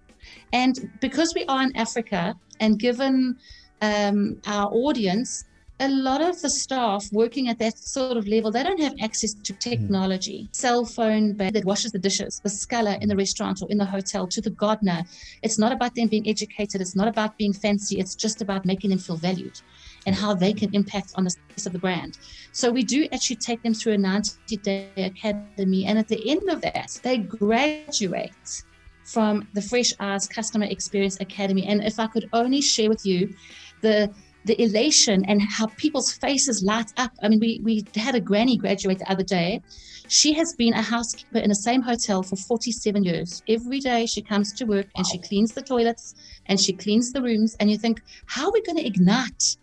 [0.53, 3.37] And because we are in Africa, and given
[3.83, 5.45] um, our audience,
[5.81, 9.35] a lot of the staff working at that sort of level, they don't have access
[9.35, 10.45] to technology.
[10.45, 10.57] Mm.
[10.57, 14.27] Cell phone that washes the dishes, the sculler in the restaurant or in the hotel,
[14.29, 15.03] to the gardener.
[15.43, 16.81] It's not about them being educated.
[16.81, 17.99] It's not about being fancy.
[17.99, 19.61] It's just about making them feel valued
[20.07, 22.19] and how they can impact on the success of the brand.
[22.53, 25.87] So we do actually take them through a 90-day academy.
[25.87, 28.63] And at the end of that, they graduate
[29.05, 31.67] from the Fresh Eyes Customer Experience Academy.
[31.67, 33.35] And if I could only share with you
[33.81, 34.13] the
[34.45, 37.13] the elation and how people's faces light up.
[37.23, 39.63] I mean, we, we had a granny graduate the other day.
[40.09, 43.43] She has been a housekeeper in the same hotel for 47 years.
[43.49, 46.15] Every day she comes to work and she cleans the toilets
[46.47, 47.57] and she cleans the rooms.
[47.59, 49.57] And you think, how are we going to ignite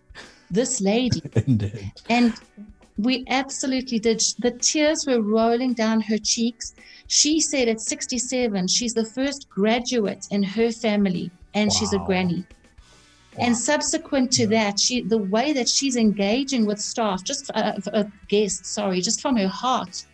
[0.51, 1.21] this lady?
[2.09, 2.33] and
[2.97, 4.21] we absolutely did.
[4.39, 6.73] The tears were rolling down her cheeks.
[7.07, 11.75] She said at 67, she's the first graduate in her family and wow.
[11.77, 12.45] she's a granny.
[13.39, 18.03] And subsequent to that, she the way that she's engaging with staff, just uh, uh,
[18.27, 20.05] guests, sorry, just from her heart,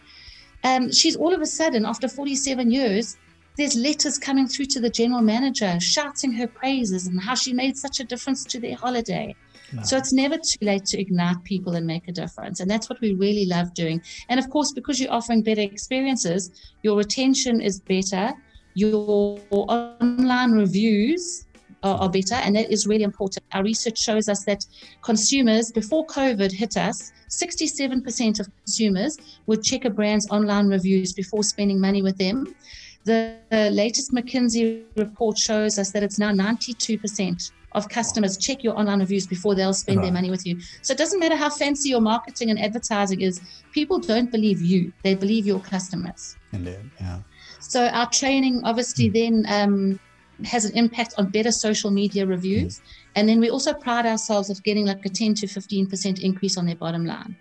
[0.64, 3.18] um, she's all of a sudden after 47 years,
[3.58, 7.76] there's letters coming through to the general manager shouting her praises and how she made
[7.76, 9.36] such a difference to their holiday.
[9.84, 12.60] So it's never too late to ignite people and make a difference.
[12.60, 14.02] And that's what we really love doing.
[14.30, 16.52] And of course, because you're offering better experiences,
[16.84, 18.34] your retention is better,
[18.76, 21.48] your online reviews
[21.84, 23.46] are, are better, and that is really important.
[23.52, 24.66] Our research shows us that
[25.02, 31.44] consumers, before COVID hit us, 67% of consumers would check a brand's online reviews before
[31.44, 32.56] spending money with them.
[33.04, 38.78] The, the latest McKinsey report shows us that it's now 92% of customers check your
[38.78, 40.06] online reviews before they'll spend right.
[40.06, 40.60] their money with you.
[40.82, 44.94] So it doesn't matter how fancy your marketing and advertising is, people don't believe you,
[45.04, 46.36] they believe your customers.
[46.54, 47.20] Indeed, yeah.
[47.60, 49.14] So our training obviously mm.
[49.14, 50.00] then um,
[50.46, 52.78] has an impact on better social media reviews.
[52.78, 53.12] Mm-hmm.
[53.16, 56.66] And then we also pride ourselves of getting like a 10 to 15% increase on
[56.66, 57.36] their bottom line.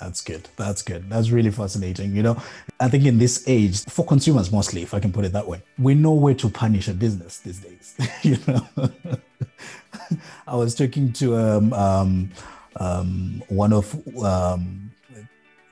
[0.00, 0.48] That's good.
[0.56, 1.08] That's good.
[1.08, 2.14] That's really fascinating.
[2.14, 2.42] You know,
[2.80, 5.62] I think in this age, for consumers mostly, if I can put it that way,
[5.78, 7.96] we know where to punish a business these days.
[8.22, 8.66] you know,
[10.46, 12.30] I was talking to um, um,
[12.76, 14.90] um, one of um,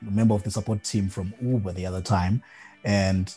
[0.06, 2.42] a member of the support team from Uber the other time,
[2.84, 3.34] and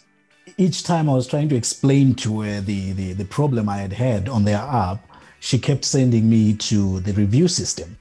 [0.58, 3.94] each time I was trying to explain to her the, the, the problem I had
[3.94, 5.06] had on their app,
[5.40, 7.98] she kept sending me to the review system.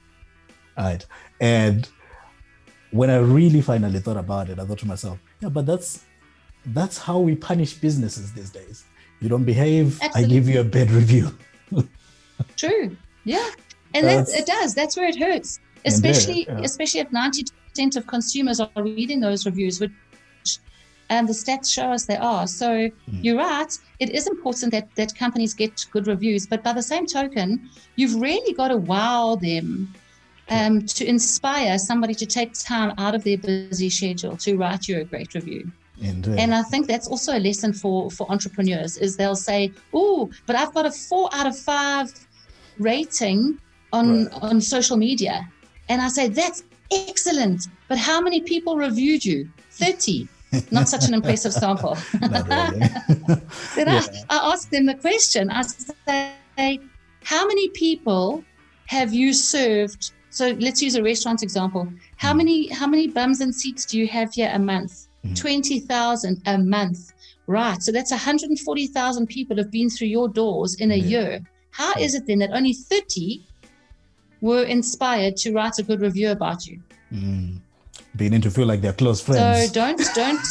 [0.77, 1.05] Right.
[1.39, 1.87] And
[2.95, 6.05] when I really finally thought about it, I thought to myself, yeah, but that's
[6.67, 8.85] that's how we punish businesses these days.
[9.19, 10.23] You don't behave, Absolutely.
[10.23, 11.37] I give you a bad review.
[12.55, 12.95] True.
[13.23, 13.49] Yeah.
[13.93, 14.73] And that, it does.
[14.73, 15.59] That's where it hurts.
[15.85, 16.61] Especially yeah.
[16.63, 19.91] especially if 90 percent of consumers are reading those reviews, which
[21.09, 22.47] and the stats show us they are.
[22.47, 22.91] So mm.
[23.21, 23.71] you're right.
[23.99, 28.15] It is important that that companies get good reviews, but by the same token, you've
[28.19, 29.93] really got to wow them
[30.49, 34.99] um, to inspire somebody to take time out of their busy schedule to write you
[34.99, 35.71] a great review.
[36.01, 36.37] Indeed.
[36.37, 40.55] And I think that's also a lesson for for entrepreneurs is they'll say, "Oh, but
[40.55, 42.13] I've got a four out of five
[42.77, 43.59] rating
[43.93, 44.43] on right.
[44.43, 45.47] on social media,"
[45.87, 49.49] and I say, "That's excellent, but how many people reviewed you?
[49.71, 50.27] Thirty.
[50.69, 51.97] Not such an impressive sample."
[53.75, 54.03] Then yeah.
[54.29, 55.49] I, I ask them the question.
[55.49, 56.81] I say,
[57.23, 58.43] "How many people
[58.87, 61.87] have you served?" So let's use a restaurant example.
[62.17, 62.37] How mm.
[62.37, 65.07] many how many bums and seats do you have here a month?
[65.25, 65.39] mm.
[65.39, 67.13] 20,000 a month.
[67.47, 67.81] Right.
[67.81, 71.05] So that's 140,000 people have been through your doors in a yeah.
[71.05, 71.39] year.
[71.71, 73.43] How is it then that only 30
[74.41, 76.81] were inspired to write a good review about you?
[77.11, 77.59] Mm.
[78.15, 79.67] Beginning to feel like they're close friends.
[79.67, 80.47] So don't, don't.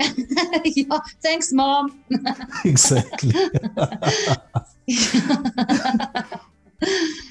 [0.64, 2.02] yeah, thanks, mom.
[2.64, 3.32] exactly.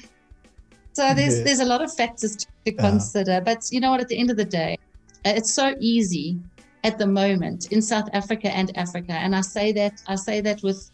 [0.98, 1.44] so there's yeah.
[1.44, 2.32] there's a lot of factors
[2.64, 4.00] to consider, uh, but you know what?
[4.00, 4.76] At the end of the day,
[5.24, 6.40] uh, it's so easy
[6.82, 10.60] at the moment in South Africa and Africa, and I say that I say that
[10.64, 10.90] with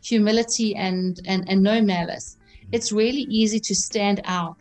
[0.00, 2.36] humility and and, and no malice.
[2.70, 4.56] It's really easy to stand out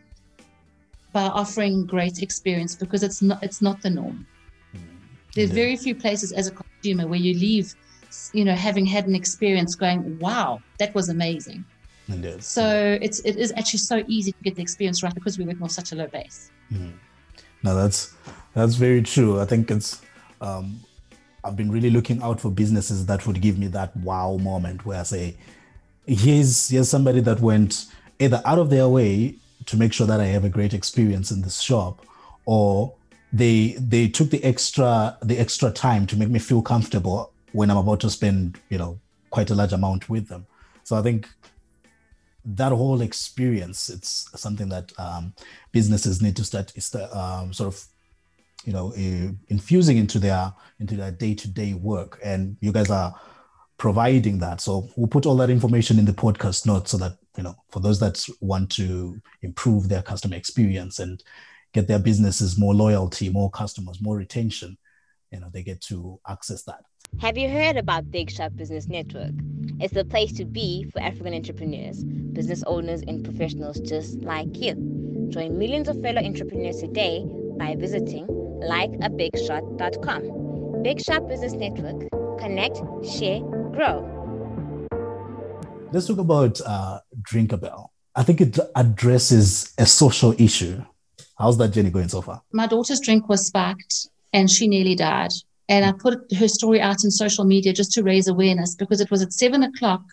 [1.13, 4.25] by offering great experience because it's not it's not the norm.
[5.35, 7.75] There's very few places as a consumer where you leave,
[8.33, 11.63] you know, having had an experience going, wow, that was amazing.
[12.09, 12.43] Indeed.
[12.43, 15.61] So it's it is actually so easy to get the experience right because we work
[15.61, 16.51] on such a low base.
[16.71, 16.93] Mm.
[17.63, 18.13] No, that's
[18.53, 19.39] that's very true.
[19.39, 20.01] I think it's
[20.41, 20.79] um,
[21.43, 24.99] I've been really looking out for businesses that would give me that wow moment where
[24.99, 25.37] I say,
[26.05, 27.85] here's here's somebody that went
[28.19, 31.41] either out of their way to make sure that I have a great experience in
[31.41, 32.05] this shop,
[32.45, 32.93] or
[33.33, 37.77] they they took the extra the extra time to make me feel comfortable when I'm
[37.77, 40.45] about to spend you know quite a large amount with them.
[40.83, 41.27] So I think
[42.49, 45.33] that whole experience it's something that um,
[45.73, 46.71] businesses need to start
[47.13, 47.85] um, sort of
[48.67, 52.19] you know uh, infusing into their into their day-to-day work.
[52.23, 53.15] And you guys are
[53.77, 54.59] providing that.
[54.61, 57.79] So we'll put all that information in the podcast notes so that you know for
[57.79, 61.23] those that want to improve their customer experience and
[61.73, 64.77] get their businesses more loyalty more customers more retention
[65.31, 66.83] you know they get to access that.
[67.19, 69.31] Have you heard about Big Shot Business Network?
[69.79, 72.03] It's the place to be for African entrepreneurs,
[72.37, 74.75] business owners, and professionals just like you.
[75.29, 77.25] Join millions of fellow entrepreneurs today
[77.57, 78.27] by visiting
[78.71, 80.83] likeabigshot.com.
[80.83, 82.07] Big Shot Business Network.
[82.39, 83.39] Connect, share,
[83.75, 84.13] grow.
[85.91, 87.87] Let's talk about uh, Drinkabell.
[88.15, 90.83] I think it addresses a social issue.
[91.39, 92.43] How's that journey going so far?
[92.51, 95.31] My daughter's drink was sparked and she nearly died.
[95.69, 99.09] And I put her story out in social media just to raise awareness because it
[99.09, 100.03] was at seven o'clock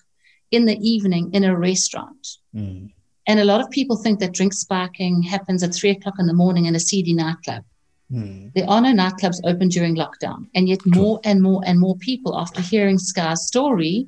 [0.54, 2.38] in the evening in a restaurant.
[2.54, 2.90] Mm.
[3.26, 6.34] And a lot of people think that drink sparking happens at three o'clock in the
[6.34, 7.64] morning in a seedy nightclub.
[8.12, 8.52] Mm.
[8.54, 10.46] There are no nightclubs open during lockdown.
[10.54, 14.06] And yet more and more and more people, after hearing Scar's story,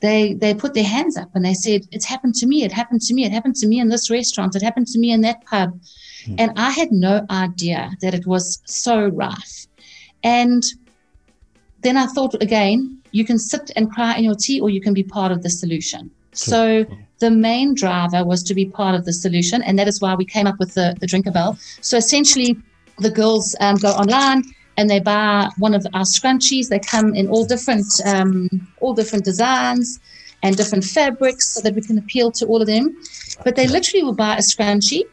[0.00, 3.02] they they put their hands up and they said, It's happened to me, it happened
[3.02, 5.44] to me, it happened to me in this restaurant, it happened to me in that
[5.44, 5.78] pub.
[6.24, 6.36] Mm.
[6.38, 9.66] And I had no idea that it was so rough.
[10.22, 10.64] And
[11.82, 14.94] then I thought again, you can sit and cry in your tea or you can
[14.94, 16.10] be part of the solution.
[16.32, 16.86] So
[17.18, 20.24] the main driver was to be part of the solution, and that is why we
[20.24, 21.58] came up with the, the Drinkabell.
[21.84, 22.56] So essentially,
[22.98, 24.44] the girls um, go online
[24.76, 26.68] and they buy one of our scrunchies.
[26.68, 28.48] They come in all different um,
[28.80, 29.98] all different designs
[30.42, 32.96] and different fabrics so that we can appeal to all of them.
[33.44, 35.04] But they literally will buy a scrunchie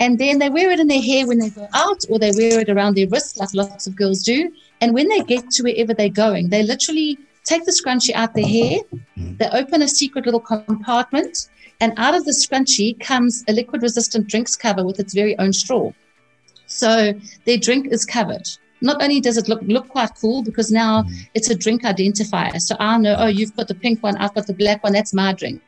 [0.00, 2.60] and then they wear it in their hair when they go out or they wear
[2.60, 4.52] it around their wrist like lots of girls do.
[4.80, 8.46] And when they get to wherever they're going, they literally take the scrunchie out their
[8.46, 8.78] hair,
[9.16, 11.48] they open a secret little compartment,
[11.80, 15.52] and out of the scrunchie comes a liquid resistant drinks cover with its very own
[15.52, 15.90] straw.
[16.66, 17.14] So
[17.46, 18.46] their drink is covered.
[18.80, 21.10] Not only does it look look quite cool because now mm.
[21.34, 22.60] it's a drink identifier.
[22.60, 25.14] So I know, oh, you've got the pink one, I've got the black one, that's
[25.14, 25.62] my drink.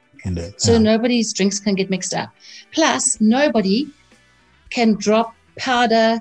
[0.59, 2.31] So nobody's drinks can get mixed up.
[2.73, 3.89] Plus, nobody
[4.69, 6.21] can drop powder,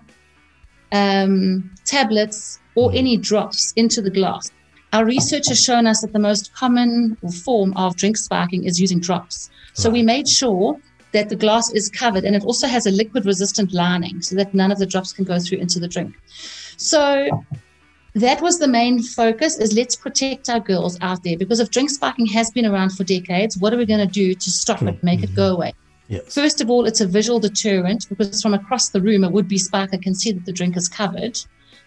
[0.91, 2.97] um, tablets, or mm.
[2.97, 4.49] any drops into the glass.
[4.93, 8.99] Our research has shown us that the most common form of drink sparking is using
[8.99, 9.49] drops.
[9.73, 10.79] So we made sure
[11.11, 14.53] that the glass is covered and it also has a liquid resistant lining so that
[14.53, 16.15] none of the drops can go through into the drink.
[16.77, 17.43] So
[18.15, 21.89] that was the main focus is let's protect our girls out there because if drink
[21.89, 25.03] sparking has been around for decades, what are we going to do to stop it,
[25.03, 25.55] make it go mm-hmm.
[25.55, 25.73] away?
[26.07, 26.33] Yes.
[26.33, 29.59] First of all, it's a visual deterrent because from across the room, a would be
[29.59, 31.39] spiker can see that the drink is covered.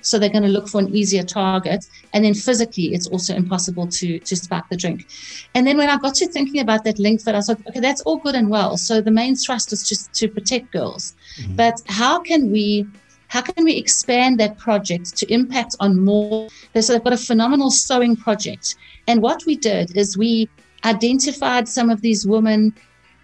[0.03, 1.87] So they're going to look for an easier target.
[2.12, 5.07] And then physically, it's also impossible to, to spark the drink.
[5.55, 8.03] And then when I got to thinking about that link, that I thought, okay, that's
[8.03, 8.77] all good and well.
[8.77, 11.15] So the main thrust is just to protect girls.
[11.38, 11.57] Mm-hmm.
[11.57, 12.87] But how can we
[13.29, 16.51] how can we expand that project to impact on more?
[16.79, 18.77] So they've got a phenomenal sewing project.
[19.09, 20.51] And what we did is we
[20.85, 22.75] identified some of these women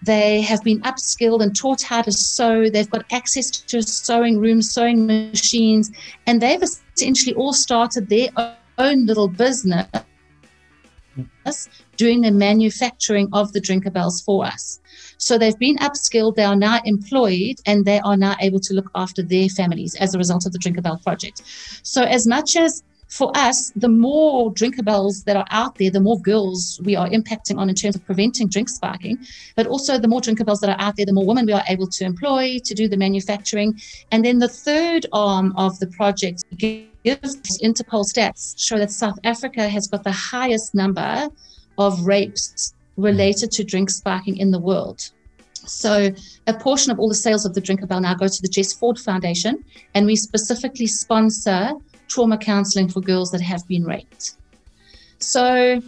[0.02, 2.70] they have been upskilled and taught how to sew.
[2.70, 5.90] They've got access to sewing rooms, sewing machines,
[6.26, 8.28] and they've essentially all started their
[8.78, 9.86] own little business
[11.96, 14.80] doing the manufacturing of the Drinkabells for us.
[15.18, 18.90] So they've been upskilled, they are now employed, and they are now able to look
[18.94, 21.42] after their families as a result of the Drinkabell project.
[21.82, 26.20] So, as much as for us, the more Drinkabells that are out there, the more
[26.20, 29.18] girls we are impacting on in terms of preventing drink sparking.
[29.56, 31.86] But also, the more Drinkabells that are out there, the more women we are able
[31.86, 33.80] to employ to do the manufacturing.
[34.12, 39.68] And then the third arm of the project gives Interpol stats show that South Africa
[39.68, 41.28] has got the highest number
[41.78, 45.10] of rapes related to drink sparking in the world.
[45.54, 46.10] So,
[46.46, 48.98] a portion of all the sales of the Drinkabell now go to the Jess Ford
[48.98, 51.72] Foundation, and we specifically sponsor
[52.08, 54.34] trauma counseling for girls that have been raped.
[55.18, 55.82] So,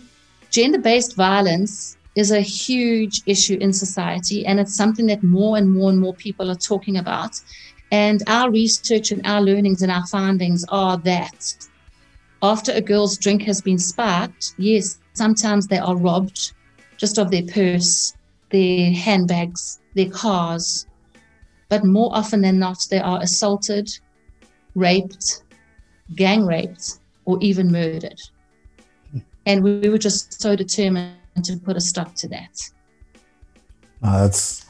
[0.50, 5.72] gender based violence is a huge issue in society, and it's something that more and
[5.72, 7.40] more and more people are talking about.
[7.92, 11.54] And our research and our learnings and our findings are that
[12.42, 16.52] after a girl's drink has been sparked, yes, sometimes they are robbed
[16.96, 18.14] just of their purse,
[18.50, 20.86] their handbags, their cars.
[21.68, 23.90] But more often than not, they are assaulted,
[24.74, 25.42] raped,
[26.14, 28.20] gang raped, or even murdered.
[29.46, 32.58] And we were just so determined to put a stop to that.
[34.02, 34.66] Uh, it's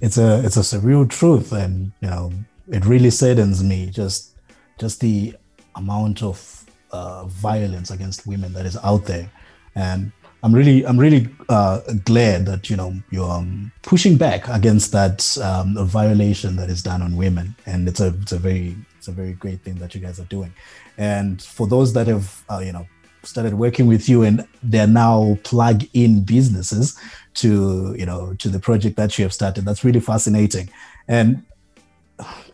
[0.00, 2.32] it's a it's a surreal truth, and you know
[2.68, 4.36] it really saddens me just
[4.78, 5.34] just the
[5.76, 9.30] amount of uh, violence against women that is out there,
[9.74, 14.92] and I'm really I'm really uh, glad that you know you're um, pushing back against
[14.92, 19.08] that um, violation that is done on women, and it's a it's a very it's
[19.08, 20.52] a very great thing that you guys are doing.
[20.98, 22.86] And for those that have, uh, you know,
[23.22, 26.98] started working with you and they're now plug in businesses
[27.34, 30.68] to, you know, to the project that you have started, that's really fascinating.
[31.08, 31.42] And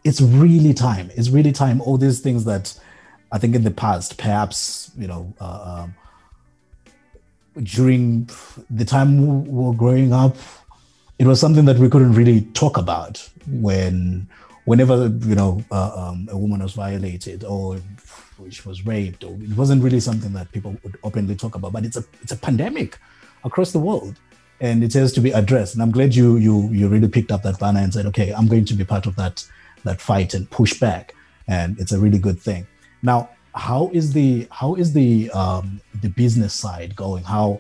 [0.05, 1.11] it's really time.
[1.17, 1.81] It's really time.
[1.81, 2.79] All these things that
[3.33, 5.95] I think in the past, perhaps, you know, uh, um,
[7.63, 8.29] during
[8.71, 10.37] the time we were growing up,
[11.19, 14.29] it was something that we couldn't really talk about when
[14.65, 17.79] whenever you know uh, um, a woman was violated or
[18.51, 21.85] she was raped or it wasn't really something that people would openly talk about but
[21.85, 22.99] it's a it's a pandemic
[23.45, 24.17] across the world
[24.61, 25.75] and it has to be addressed.
[25.75, 28.49] And i'm glad you you you really picked up that banner and said okay i'm
[28.49, 29.47] going to be part of that
[29.87, 31.15] that fight and push back.
[31.49, 32.67] And it's a really good thing.
[33.03, 37.59] Now how is the how is the um the business side going how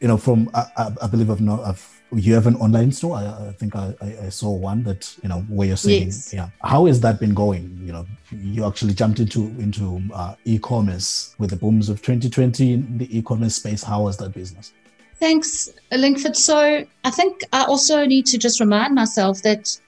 [0.00, 3.16] you know from i, I believe i've not i've you have an online store.
[3.16, 6.32] I, I think I, I, saw one that you know where you're saying, yes.
[6.32, 6.48] yeah.
[6.62, 7.78] How has that been going?
[7.82, 12.98] You know, you actually jumped into into uh, e-commerce with the booms of 2020 in
[12.98, 13.82] the e-commerce space.
[13.82, 14.72] How was that business?
[15.16, 16.36] Thanks, Linkford.
[16.36, 19.78] So I think I also need to just remind myself that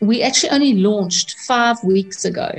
[0.00, 2.50] we actually only launched five weeks ago.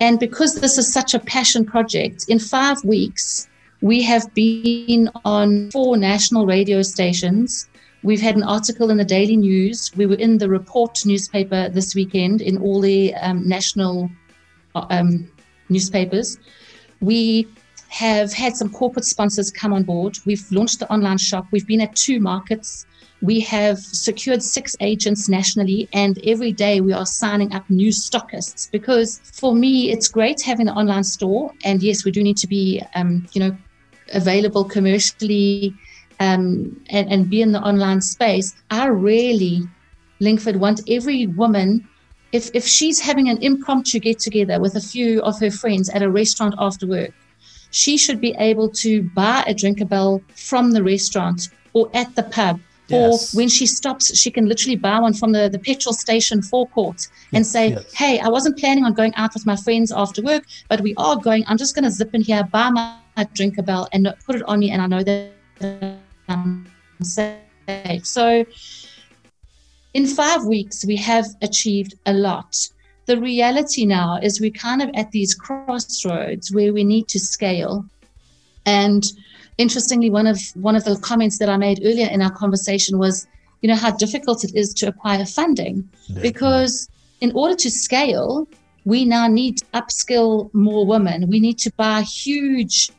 [0.00, 3.48] And because this is such a passion project, in five weeks,
[3.80, 7.68] we have been on four national radio stations.
[8.02, 9.90] We've had an article in the Daily News.
[9.96, 14.10] We were in the Report newspaper this weekend in all the um, national
[14.74, 15.30] uh, um,
[15.68, 16.38] newspapers.
[17.00, 17.48] We
[17.88, 20.18] have had some corporate sponsors come on board.
[20.26, 21.46] We've launched the online shop.
[21.50, 22.86] We've been at two markets.
[23.20, 28.70] We have secured six agents nationally, and every day we are signing up new stockists
[28.70, 31.52] because for me, it's great having an online store.
[31.64, 33.56] And yes, we do need to be, um, you know,
[34.12, 35.74] available commercially
[36.20, 39.62] um, and, and be in the online space, I really,
[40.20, 41.88] Linkford, want every woman,
[42.32, 46.02] if, if she's having an impromptu get together with a few of her friends at
[46.02, 47.12] a restaurant after work,
[47.70, 52.60] she should be able to buy a Drinkabell from the restaurant or at the pub.
[52.88, 53.34] Yes.
[53.34, 57.08] Or when she stops, she can literally buy one from the, the petrol station forecourt
[57.34, 57.92] and yes, say, yes.
[57.94, 61.16] Hey, I wasn't planning on going out with my friends after work, but we are
[61.16, 61.44] going.
[61.46, 64.70] I'm just going to zip in here, buy my Drinkabell and put it on me,
[64.70, 65.32] and I know that
[66.28, 66.66] um,
[66.98, 68.06] I'm safe.
[68.06, 68.44] So,
[69.94, 72.56] in five weeks, we have achieved a lot.
[73.06, 77.84] The reality now is we're kind of at these crossroads where we need to scale.
[78.66, 79.02] And
[79.58, 83.26] interestingly, one of one of the comments that I made earlier in our conversation was
[83.60, 85.88] you know, how difficult it is to acquire funding
[86.20, 86.88] because
[87.20, 88.48] in order to scale,
[88.84, 91.28] we now need to upskill more women.
[91.28, 92.90] We need to buy huge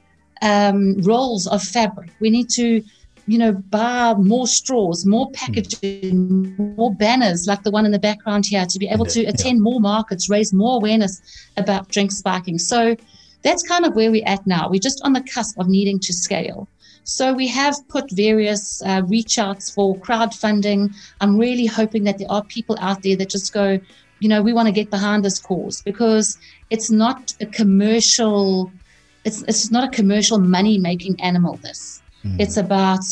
[0.42, 2.12] um, rolls of fabric.
[2.20, 2.84] We need to,
[3.26, 8.46] you know, buy more straws, more packaging, more banners like the one in the background
[8.46, 11.22] here to be able to attend more markets, raise more awareness
[11.56, 12.58] about drink spiking.
[12.58, 12.98] So
[13.42, 14.70] that's kind of where we're at now.
[14.70, 16.68] We're just on the cusp of needing to scale.
[17.04, 20.94] So we have put various uh, reach outs for crowdfunding.
[21.22, 23.80] I'm really hoping that there are people out there that just go,
[24.20, 26.38] you know, we want to get behind this cause because
[26.70, 28.72] it's not a commercial,
[29.26, 31.58] it's, it's not a commercial money making animal.
[31.58, 32.40] This, mm.
[32.40, 33.04] it's about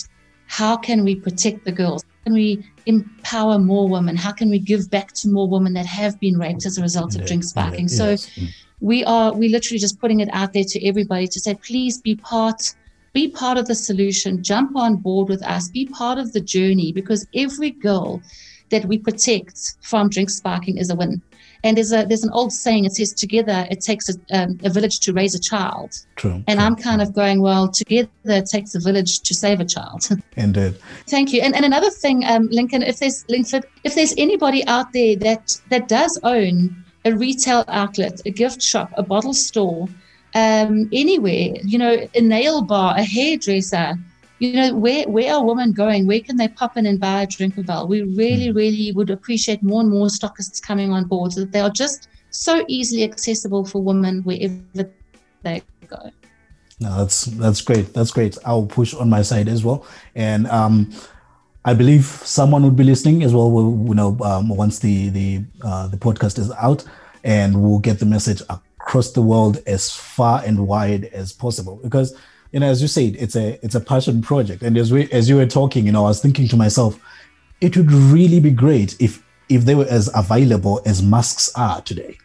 [0.47, 2.03] how can we protect the girls?
[2.03, 4.15] How can we empower more women?
[4.15, 7.15] How can we give back to more women that have been raped as a result
[7.15, 7.87] of drink spiking?
[7.87, 8.53] So mm.
[8.79, 12.15] We are, we literally just putting it out there to everybody to say, please be
[12.15, 12.75] part
[13.13, 16.91] be part of the solution, jump on board with us, be part of the journey
[16.91, 18.21] because every girl
[18.69, 21.19] that we protect from drink sparking is a win.
[21.63, 22.85] And there's a there's an old saying.
[22.85, 26.43] It says, "Together it takes a, um, a village to raise a child." True.
[26.47, 29.65] And true, I'm kind of going, well, together it takes a village to save a
[29.65, 30.07] child.
[30.37, 30.75] Indeed.
[31.07, 31.41] Thank you.
[31.41, 35.59] And and another thing, um, Lincoln, if there's Lincoln, if there's anybody out there that
[35.69, 39.87] that does own a retail outlet, a gift shop, a bottle store,
[40.35, 43.95] um, anywhere, you know, a nail bar, a hairdresser,
[44.39, 46.05] you know, where, where are women going?
[46.05, 47.87] Where can they pop in and buy a drink bell?
[47.87, 48.57] We really, Hmm.
[48.57, 52.07] really would appreciate more and more stockists coming on board so that they are just
[52.29, 54.91] so easily accessible for women wherever
[55.43, 56.11] they go.
[56.79, 57.93] No, that's that's great.
[57.95, 58.37] That's great.
[58.45, 60.93] I'll push on my side as well, and um,
[61.67, 63.49] I believe someone would be listening as well.
[63.49, 66.85] You know um, once the the uh, the podcast is out,
[67.25, 71.75] and we'll get the message across the world as far and wide as possible.
[71.83, 72.15] Because
[72.53, 75.27] you know, as you said, it's a it's a passion project, and as we as
[75.27, 76.97] you were talking, you know, I was thinking to myself,
[77.59, 82.17] it would really be great if if they were as available as masks are today.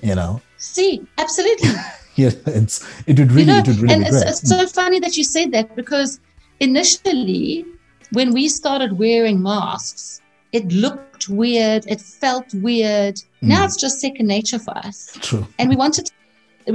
[0.00, 1.70] You know, See, absolutely.
[2.14, 4.28] yeah, it's it would really you know, it would really and it's, great.
[4.28, 6.20] it's so funny that you said that because
[6.60, 7.66] initially,
[8.14, 10.20] when we started wearing masks,
[10.52, 13.16] it looked weird, it felt weird.
[13.42, 13.64] Now Mm.
[13.66, 15.46] it's just second nature for us, True.
[15.58, 16.10] and we wanted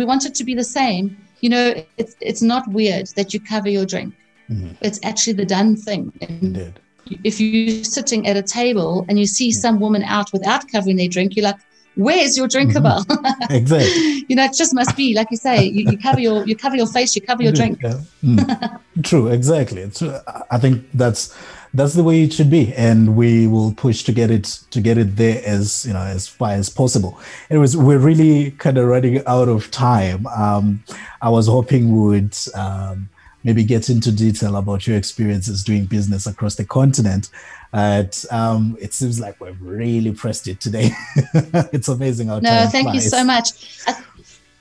[0.01, 1.05] we want it to be the same.
[1.41, 1.65] You know,
[1.97, 4.13] it's it's not weird that you cover your drink.
[4.51, 4.75] Mhm.
[4.81, 6.03] It's actually the done thing.
[6.21, 6.73] Indeed.
[7.23, 11.07] if you're sitting at a table and you see some woman out without covering their
[11.07, 11.59] drink, you're like,
[11.95, 13.05] "Where's your Drinkabell?"
[13.49, 14.25] Exactly.
[14.27, 15.65] you know, it just must be like you say.
[15.65, 17.79] You, you cover your you cover your face, you cover your drink.
[17.81, 17.99] Yeah.
[18.23, 18.79] Mm.
[19.03, 19.81] True, exactly.
[19.81, 21.35] It's, I think that's
[21.73, 24.97] that's the way it should be, and we will push to get it to get
[24.97, 27.19] it there as you know as far as possible.
[27.49, 30.25] Anyways, we're really kind of running out of time.
[30.27, 30.83] Um,
[31.21, 33.09] I was hoping we would um,
[33.43, 37.29] maybe get into detail about your experiences doing business across the continent.
[37.71, 40.91] But um, it seems like we've really pressed it today.
[41.71, 43.79] it's amazing how No, thank you so much.
[43.87, 44.03] I,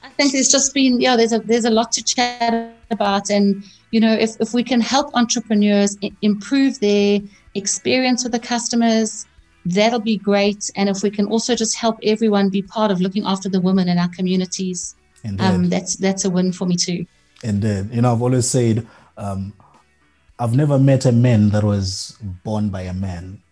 [0.02, 3.64] I think there's just been yeah, there's a there's a lot to chat about, and
[3.90, 7.20] you know, if if we can help entrepreneurs improve their
[7.54, 9.26] experience with the customers,
[9.64, 10.70] that'll be great.
[10.76, 13.88] And if we can also just help everyone be part of looking after the women
[13.88, 14.96] in our communities,
[15.38, 17.06] um, that's that's a win for me too.
[17.42, 17.90] Indeed.
[17.92, 18.86] You know, I've always said,
[19.16, 19.52] um,
[20.38, 23.42] I've never met a man that was born by a man.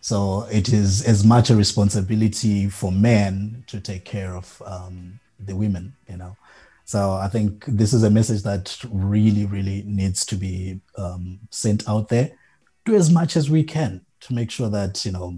[0.00, 5.54] So it is as much a responsibility for men to take care of um, the
[5.54, 6.36] women, you know.
[6.84, 11.88] So I think this is a message that really, really needs to be um, sent
[11.88, 12.32] out there.
[12.84, 15.34] Do as much as we can to make sure that, you know,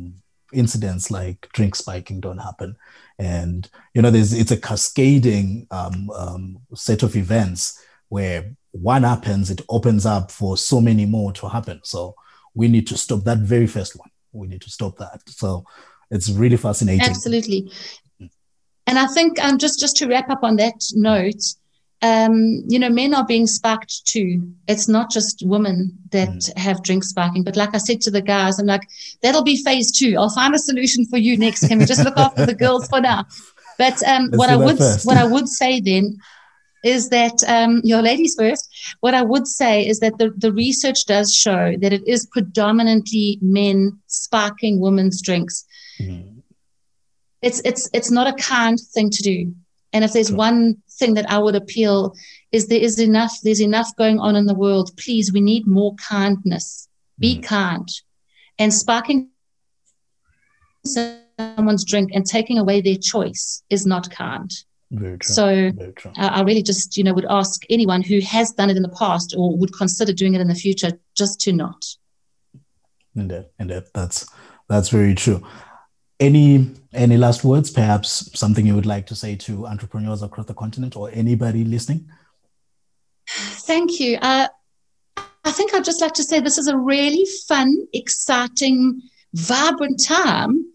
[0.52, 2.76] incidents like drink spiking don't happen
[3.18, 9.50] and you know there's it's a cascading um, um, set of events where one happens
[9.50, 11.80] it opens up for so many more to happen.
[11.84, 12.14] So
[12.54, 14.10] we need to stop that very first one.
[14.32, 15.20] We need to stop that.
[15.26, 15.64] So
[16.10, 17.08] it's really fascinating.
[17.08, 17.70] Absolutely.
[18.86, 21.42] And I think um, just just to wrap up on that note,
[22.02, 24.52] um, you know, men are being sparked too.
[24.66, 28.58] It's not just women that have drink sparking, but like I said to the guys,
[28.58, 28.82] I'm like,
[29.22, 30.16] that'll be phase two.
[30.18, 31.68] I'll find a solution for you next.
[31.68, 33.24] Can we just look after the girls for now?
[33.78, 35.06] But um, what I would first.
[35.06, 36.16] what I would say then
[36.84, 38.68] is that um, your ladies first.
[39.00, 43.38] What I would say is that the, the research does show that it is predominantly
[43.40, 45.64] men sparking women's drinks
[46.00, 46.42] Mhm.
[47.42, 49.54] it's it's it's not a kind thing to do
[49.92, 50.36] and if there's Sure.
[50.36, 51.96] one thing that i would appeal
[52.56, 55.92] is there is enough there's enough going on in the world please we need more
[56.14, 56.66] kindness
[57.24, 57.42] be Mhm.
[57.56, 57.88] kind
[58.60, 59.20] and sparking
[60.84, 64.50] someone's drink and taking away their choice is not kind
[65.22, 65.46] so
[65.82, 68.76] very true I I really just, you know, would ask anyone who has done it
[68.76, 70.90] in the past or would consider doing it in the future
[71.20, 71.80] just to not.
[73.20, 73.84] Indeed, indeed.
[73.94, 74.18] That's
[74.70, 75.40] that's very true.
[76.28, 76.46] Any
[76.92, 77.70] any last words?
[77.70, 82.08] Perhaps something you would like to say to entrepreneurs across the continent or anybody listening?
[83.28, 84.18] Thank you.
[84.20, 84.48] Uh,
[85.44, 89.00] I think I'd just like to say this is a really fun, exciting,
[89.34, 90.66] vibrant time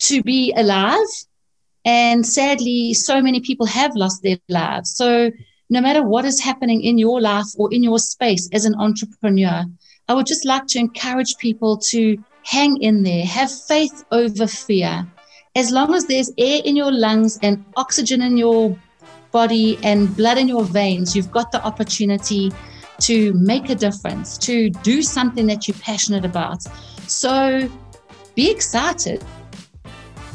[0.00, 1.06] to be alive.
[1.84, 4.96] And sadly, so many people have lost their lives.
[4.96, 5.30] So,
[5.70, 9.64] no matter what is happening in your life or in your space as an entrepreneur,
[10.08, 15.06] I would just like to encourage people to hang in there, have faith over fear.
[15.56, 18.76] As long as there's air in your lungs and oxygen in your
[19.30, 22.52] body and blood in your veins, you've got the opportunity
[23.02, 26.62] to make a difference, to do something that you're passionate about.
[27.06, 27.68] So
[28.34, 29.22] be excited.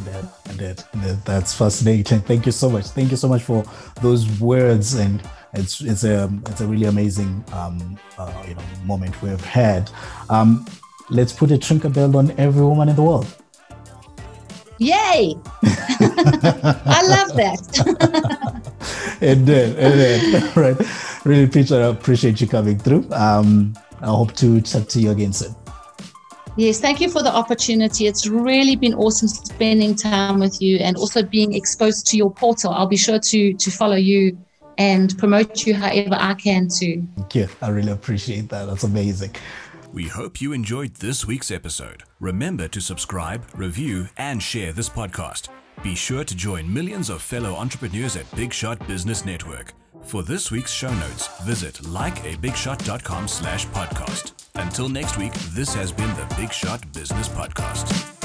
[0.05, 2.21] That, that, that's fascinating.
[2.21, 2.85] Thank you so much.
[2.85, 3.65] Thank you so much for
[4.01, 5.21] those words and
[5.53, 9.89] it's it's a it's a really amazing um, uh, you know moment we've had.
[10.29, 10.65] Um,
[11.09, 13.27] let's put a Tinkerbell on every woman in the world.
[14.79, 15.35] Yay!
[15.63, 17.59] I love that.
[19.21, 19.77] it did.
[19.77, 20.57] It did.
[20.57, 21.25] right.
[21.25, 23.07] Really appreciate, appreciate you coming through.
[23.11, 25.53] Um, I hope to chat to you again soon.
[26.55, 28.07] Yes, thank you for the opportunity.
[28.07, 32.71] It's really been awesome spending time with you and also being exposed to your portal.
[32.71, 34.37] I'll be sure to to follow you
[34.77, 37.05] and promote you however I can too.
[37.17, 37.47] Thank you.
[37.61, 38.65] I really appreciate that.
[38.65, 39.35] That's amazing.
[39.91, 42.03] We hope you enjoyed this week's episode.
[42.19, 45.49] Remember to subscribe, review, and share this podcast.
[45.81, 49.73] Be sure to join millions of fellow entrepreneurs at Big Shot Business Network.
[50.03, 54.33] For this week's show notes, visit likeabigshot.com slash podcast.
[54.55, 58.18] Until next week, this has been the Big Shot Business Podcast.